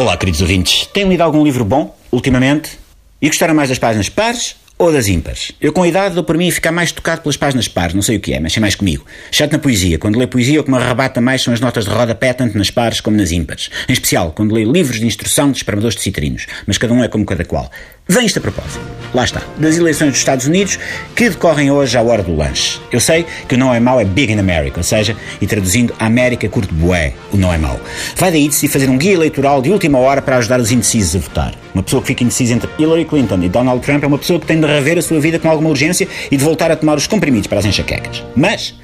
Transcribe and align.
Olá, 0.00 0.16
queridos 0.16 0.40
ouvintes. 0.40 0.86
Têm 0.86 1.08
lido 1.08 1.22
algum 1.22 1.42
livro 1.42 1.64
bom, 1.64 1.92
ultimamente? 2.12 2.78
E 3.20 3.26
gostaram 3.26 3.52
mais 3.52 3.68
das 3.68 3.80
páginas 3.80 4.08
pares 4.08 4.54
ou 4.78 4.92
das 4.92 5.08
ímpares? 5.08 5.52
Eu, 5.60 5.72
com 5.72 5.82
a 5.82 5.88
idade, 5.88 6.14
dou 6.14 6.22
por 6.22 6.38
mim 6.38 6.48
a 6.48 6.52
ficar 6.52 6.70
mais 6.70 6.92
tocado 6.92 7.22
pelas 7.22 7.36
páginas 7.36 7.66
pares, 7.66 7.94
não 7.94 8.02
sei 8.02 8.16
o 8.16 8.20
que 8.20 8.32
é, 8.32 8.40
mas 8.40 8.56
é 8.56 8.60
mais 8.60 8.76
comigo. 8.76 9.04
Chato 9.30 9.52
na 9.52 9.58
poesia. 9.58 9.98
Quando 9.98 10.16
leio 10.16 10.28
poesia, 10.28 10.60
o 10.60 10.64
que 10.64 10.70
me 10.70 10.76
arrebata 10.76 11.20
mais 11.20 11.42
são 11.42 11.52
as 11.52 11.60
notas 11.60 11.84
de 11.84 11.90
rodapé, 11.90 12.32
tanto 12.32 12.56
nas 12.56 12.70
pares 12.70 13.00
como 13.00 13.16
nas 13.16 13.32
ímpares. 13.32 13.70
Em 13.88 13.92
especial, 13.92 14.32
quando 14.32 14.54
leio 14.54 14.70
livros 14.70 15.00
de 15.00 15.06
instrução 15.06 15.50
de 15.50 15.58
espramadores 15.58 15.96
de 15.96 16.02
citrinos. 16.02 16.46
Mas 16.66 16.78
cada 16.78 16.94
um 16.94 17.02
é 17.02 17.08
como 17.08 17.26
cada 17.26 17.44
qual. 17.44 17.70
Vem 18.10 18.24
isto 18.24 18.38
a 18.38 18.40
propósito. 18.40 18.80
Lá 19.12 19.24
está. 19.24 19.42
Das 19.58 19.76
eleições 19.76 20.12
dos 20.12 20.18
Estados 20.18 20.46
Unidos 20.46 20.78
que 21.14 21.28
decorrem 21.28 21.70
hoje 21.70 21.98
à 21.98 22.02
hora 22.02 22.22
do 22.22 22.34
lanche. 22.34 22.80
Eu 22.90 23.00
sei 23.00 23.26
que 23.46 23.54
o 23.54 23.58
não 23.58 23.74
é 23.74 23.78
mau 23.78 24.00
é 24.00 24.04
big 24.04 24.32
in 24.32 24.38
America, 24.38 24.80
ou 24.80 24.84
seja, 24.84 25.14
e 25.42 25.46
traduzindo, 25.46 25.94
América 25.98 26.48
curte 26.48 26.72
bué, 26.72 27.12
o 27.30 27.36
não 27.36 27.52
é 27.52 27.58
mau. 27.58 27.78
Vai 28.16 28.30
daí 28.30 28.50
se 28.50 28.66
fazer 28.66 28.88
um 28.88 28.96
guia 28.96 29.12
eleitoral 29.12 29.60
de 29.60 29.70
última 29.70 29.98
hora 29.98 30.22
para 30.22 30.38
ajudar 30.38 30.58
os 30.58 30.72
indecisos 30.72 31.16
a 31.16 31.18
votar. 31.18 31.54
Uma 31.74 31.82
pessoa 31.82 32.00
que 32.00 32.08
fica 32.08 32.24
indecisa 32.24 32.54
entre 32.54 32.70
Hillary 32.78 33.04
Clinton 33.04 33.42
e 33.42 33.48
Donald 33.50 33.84
Trump 33.84 34.02
é 34.02 34.06
uma 34.06 34.18
pessoa 34.18 34.40
que 34.40 34.46
tem 34.46 34.58
de 34.58 34.66
rever 34.76 34.98
a 34.98 35.02
sua 35.02 35.20
vida 35.20 35.38
com 35.38 35.48
alguma 35.48 35.70
urgência 35.70 36.08
e 36.30 36.36
de 36.36 36.44
voltar 36.44 36.70
a 36.70 36.76
tomar 36.76 36.96
os 36.96 37.06
comprimidos 37.06 37.46
para 37.46 37.58
as 37.58 37.64
enxaquecas. 37.64 38.22
Mas 38.36 38.74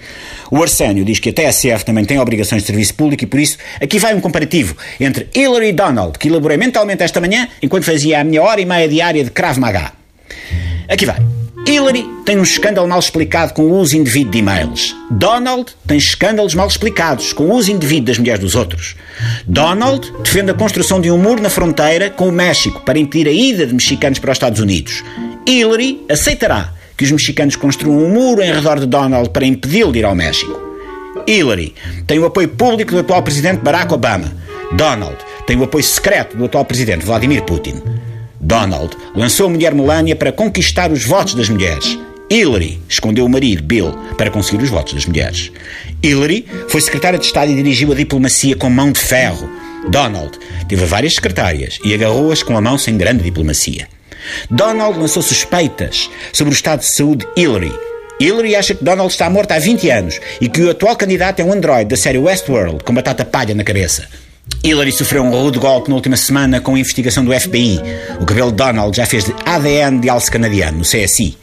o 0.51 0.63
Arsénio 0.63 1.05
diz 1.05 1.19
que 1.19 1.31
a 1.31 1.33
TSF 1.33 1.85
também 1.85 2.05
tem 2.05 2.19
obrigações 2.19 2.63
de 2.63 2.67
serviço 2.67 2.95
público 2.95 3.25
e 3.25 3.27
por 3.27 3.41
isso 3.41 3.59
aqui 3.81 3.99
vai 3.99 4.15
um 4.15 4.21
comparativo 4.21 4.77
entre 5.01 5.29
Hillary 5.35 5.73
Donald, 5.73 6.19
que 6.19 6.29
elaborei 6.29 6.57
mentalmente 6.57 7.03
esta 7.03 7.21
manhã 7.21 7.49
enquanto 7.63 7.85
fazia 7.85 8.21
a 8.21 8.25
minha 8.25 8.43
hora 8.43 8.61
e 8.61 8.65
meia 8.65 8.89
diária 8.89 9.25
de 9.25 9.31
Krav 9.31 9.59
Maga. 9.59 9.93
Aqui 10.89 11.07
vai. 11.07 11.17
Hillary 11.67 12.07
tem 12.27 12.39
um 12.39 12.43
escândalo 12.43 12.87
mal 12.87 12.99
explicado 12.99 13.55
com 13.55 13.63
o 13.63 13.79
uso 13.79 13.97
indevido 13.97 14.31
de 14.31 14.39
e-mails. 14.39 14.95
Donald 15.11 15.73
tem 15.87 15.97
escândalos 15.97 16.55
mal 16.55 16.69
explicados 16.69 17.33
com 17.33 17.45
o 17.45 17.55
uso 17.55 17.73
indevido 17.73 18.07
das 18.07 18.19
mulheres 18.19 18.41
dos 18.41 18.55
outros. 18.55 18.97
Donald 19.47 20.13
defende 20.23 20.51
a 20.51 20.55
construção 20.55 21.01
de 21.01 21.11
um 21.11 21.17
muro 21.17 21.41
na 21.41 21.49
fronteira 21.49 22.11
com 22.11 22.29
o 22.29 22.33
México 22.33 22.83
para 22.83 22.99
impedir 22.99 23.27
a 23.29 23.33
ida 23.33 23.67
de 23.67 23.73
mexicanos 23.73 24.19
para 24.19 24.33
os 24.33 24.37
Estados 24.37 24.61
Unidos. 24.61 25.03
Hillary 25.47 26.05
aceitará 26.09 26.73
que 26.97 27.05
os 27.05 27.11
mexicanos 27.11 27.57
construam 27.57 27.99
um 27.99 28.11
muro 28.11 28.43
em 28.43 28.53
redor 28.53 28.81
de 28.81 28.87
Donald 28.87 29.31
para 29.31 29.45
impedi-lo 29.45 29.93
de 29.93 29.99
ir 29.99 30.05
ao 30.05 30.15
México. 30.15 30.59
Hillary 31.27 31.75
tem 32.07 32.19
o 32.19 32.25
apoio 32.25 32.49
público 32.49 32.93
do 32.93 33.01
atual 33.01 33.23
presidente 33.23 33.61
Barack 33.61 33.93
Obama. 33.93 34.33
Donald 34.73 35.17
tem 35.47 35.57
o 35.57 35.65
apoio 35.65 35.85
secreto 35.85 36.37
do 36.37 36.45
atual 36.47 36.65
presidente 36.65 37.05
Vladimir 37.05 37.43
Putin. 37.43 37.83
Donald 38.41 38.97
lançou 39.15 39.47
a 39.47 39.51
mulher 39.51 39.75
Melania 39.75 40.17
para 40.17 40.33
conquistar 40.33 40.91
os 40.91 41.05
votos 41.05 41.35
das 41.35 41.49
mulheres. 41.49 41.99
Hillary 42.31 42.81
escondeu 42.89 43.25
o 43.25 43.29
marido, 43.29 43.63
Bill, 43.63 43.93
para 44.17 44.31
conseguir 44.31 44.63
os 44.63 44.71
votos 44.71 44.95
das 44.95 45.07
mulheres. 45.07 45.53
Hillary 46.03 46.47
foi 46.69 46.81
secretária 46.81 47.19
de 47.19 47.27
Estado 47.27 47.53
e 47.53 47.55
dirigiu 47.55 47.93
a 47.93 47.95
diplomacia 47.95 48.57
com 48.57 48.71
mão 48.71 48.91
de 48.93 49.01
ferro. 49.01 49.49
Donald 49.89 50.39
teve 50.65 50.85
várias 50.85 51.15
secretárias 51.15 51.79
e 51.85 51.95
agarrou-as 51.95 52.43
com 52.43 52.57
a 52.57 52.61
mão 52.61 52.79
sem 52.79 52.97
grande 52.97 53.23
diplomacia. 53.23 53.89
Donald 54.51 54.99
lançou 54.99 55.23
suspeitas 55.23 56.11
sobre 56.33 56.53
o 56.53 56.57
estado 56.57 56.81
de 56.81 56.87
saúde 56.87 57.27
de 57.35 57.43
Hillary. 57.43 57.73
Hillary 58.21 58.57
acha 58.57 58.75
que 58.75 58.85
Donald 58.85 59.11
está 59.11 59.29
morto 59.29 59.53
há 59.53 59.59
20 59.59 59.91
anos 59.91 60.21
e 60.41 60.49
que 60.49 60.63
o 60.63 60.71
atual 60.71 60.97
candidato 60.97 61.41
é 61.41 61.45
um 61.45 61.53
androide 61.53 61.91
da 61.91 61.97
série 61.97 62.19
Westworld 62.19 62.85
com 62.85 62.95
batata 62.95 63.25
palha 63.25 63.55
na 63.55 63.65
cabeça. 63.65 64.09
Hillary 64.63 64.93
sofreu 64.93 65.23
um 65.23 65.31
rude 65.31 65.59
golpe 65.59 65.89
na 65.89 65.97
última 65.97 66.17
semana 66.17 66.61
com 66.61 66.75
a 66.75 66.79
investigação 66.79 67.25
do 67.25 67.39
FBI. 67.39 67.81
O 68.21 68.27
cabelo 68.27 68.51
de 68.51 68.57
Donald 68.57 68.97
já 68.97 69.07
fez 69.07 69.25
de 69.25 69.35
ADN 69.45 70.01
de 70.01 70.09
alce 70.09 70.31
canadiano, 70.31 70.79
no 70.79 70.85
CSI. 70.85 71.37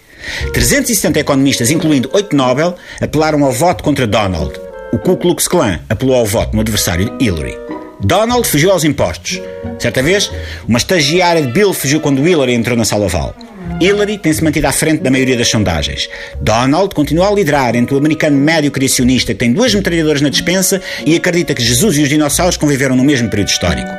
370 0.53 1.19
economistas, 1.19 1.72
incluindo 1.72 2.09
8 2.14 2.36
Nobel, 2.36 2.75
apelaram 2.99 3.44
ao 3.44 3.52
voto 3.52 3.83
contra 3.83 4.05
Donald. 4.08 4.53
O 4.94 4.99
Ku 4.99 5.17
Klux 5.17 5.47
Klan 5.47 5.80
apelou 5.89 6.16
ao 6.16 6.25
voto 6.25 6.53
no 6.53 6.61
adversário 6.61 7.17
de 7.17 7.25
Hillary. 7.25 7.61
Donald 8.03 8.47
fugiu 8.47 8.71
aos 8.71 8.83
impostos. 8.83 9.41
Certa 9.77 10.02
vez, 10.02 10.31
uma 10.67 10.77
estagiária 10.77 11.41
de 11.41 11.52
Bill 11.52 11.73
fugiu 11.73 11.99
quando 11.99 12.27
Hillary 12.27 12.53
entrou 12.53 12.76
na 12.76 12.86
sala 12.86 13.05
oval. 13.05 13.36
Hillary 13.80 14.17
tem-se 14.17 14.43
mantido 14.43 14.67
à 14.67 14.71
frente 14.71 15.02
da 15.02 15.09
maioria 15.09 15.37
das 15.37 15.49
sondagens. 15.49 16.09
Donald 16.39 16.93
continua 16.93 17.30
a 17.30 17.31
liderar 17.31 17.76
entre 17.76 17.95
o 17.95 17.98
americano 17.98 18.37
médio 18.37 18.71
criacionista 18.71 19.33
que 19.33 19.39
tem 19.39 19.53
duas 19.53 19.73
metralhadoras 19.73 20.21
na 20.21 20.30
dispensa 20.30 20.81
e 21.05 21.15
acredita 21.15 21.53
que 21.53 21.64
Jesus 21.64 21.98
e 21.98 22.03
os 22.03 22.09
dinossauros 22.09 22.58
conviveram 22.58 22.95
no 22.95 23.03
mesmo 23.03 23.30
período 23.30 23.49
histórico. 23.49 23.89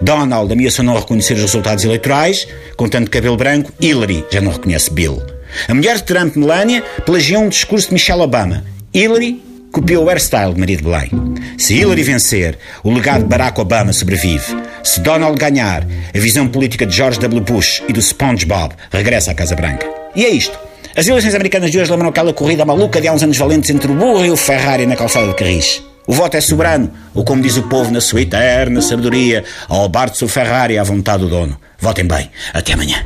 Donald 0.00 0.52
ameaçou 0.52 0.84
não 0.84 0.94
reconhecer 0.94 1.34
os 1.34 1.40
resultados 1.40 1.84
eleitorais, 1.84 2.46
com 2.76 2.88
tanto 2.88 3.10
cabelo 3.10 3.36
branco, 3.36 3.72
Hillary 3.80 4.24
já 4.30 4.40
não 4.40 4.52
reconhece 4.52 4.90
Bill. 4.92 5.22
A 5.68 5.74
mulher 5.74 5.96
de 5.96 6.02
Trump, 6.02 6.36
Melania, 6.36 6.82
plagiou 7.04 7.42
um 7.42 7.48
discurso 7.48 7.88
de 7.88 7.94
Michelle 7.94 8.22
Obama. 8.22 8.64
Hillary 8.92 9.42
copiou 9.76 10.06
o 10.06 10.08
hairstyle 10.08 10.54
de 10.54 10.60
Maria 10.60 10.76
de 10.78 10.82
Belém. 10.82 11.10
Se 11.58 11.74
Hillary 11.74 12.02
vencer, 12.02 12.56
o 12.82 12.90
legado 12.90 13.24
de 13.24 13.28
Barack 13.28 13.60
Obama 13.60 13.92
sobrevive. 13.92 14.56
Se 14.82 15.00
Donald 15.00 15.38
ganhar, 15.38 15.86
a 16.14 16.18
visão 16.18 16.48
política 16.48 16.86
de 16.86 16.96
George 16.96 17.20
W. 17.20 17.42
Bush 17.42 17.82
e 17.86 17.92
do 17.92 18.00
SpongeBob 18.00 18.74
regressa 18.90 19.32
à 19.32 19.34
Casa 19.34 19.54
Branca. 19.54 19.86
E 20.14 20.24
é 20.24 20.30
isto. 20.30 20.58
As 20.96 21.06
eleições 21.06 21.34
americanas 21.34 21.70
de 21.70 21.78
hoje 21.78 21.90
lembram 21.90 22.08
aquela 22.08 22.32
corrida 22.32 22.64
maluca 22.64 23.02
de 23.02 23.08
há 23.08 23.12
uns 23.12 23.22
anos 23.22 23.36
valentes 23.36 23.68
entre 23.68 23.92
o 23.92 23.94
burro 23.94 24.24
e 24.24 24.30
o 24.30 24.36
Ferrari 24.36 24.86
na 24.86 24.96
calçada 24.96 25.28
de 25.28 25.34
Carris. 25.34 25.82
O 26.06 26.14
voto 26.14 26.38
é 26.38 26.40
soberano, 26.40 26.90
ou 27.12 27.22
como 27.22 27.42
diz 27.42 27.58
o 27.58 27.64
povo 27.64 27.92
na 27.92 28.00
sua 28.00 28.22
eterna 28.22 28.80
sabedoria, 28.80 29.44
ao 29.68 29.90
bar 29.90 30.08
de 30.08 30.16
seu 30.16 30.26
Ferrari 30.26 30.78
à 30.78 30.84
vontade 30.84 31.22
do 31.22 31.28
dono. 31.28 31.60
Votem 31.78 32.06
bem. 32.06 32.30
Até 32.54 32.72
amanhã. 32.72 33.04